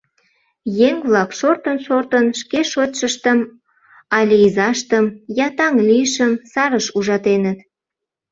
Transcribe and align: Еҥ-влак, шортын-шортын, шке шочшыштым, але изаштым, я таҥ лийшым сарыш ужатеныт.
Еҥ-влак, 0.87 1.29
шортын-шортын, 1.39 2.25
шке 2.39 2.59
шочшыштым, 2.71 3.39
але 4.17 4.35
изаштым, 4.47 5.05
я 5.45 5.47
таҥ 5.57 5.73
лийшым 5.89 6.31
сарыш 6.51 6.87
ужатеныт. 6.97 7.59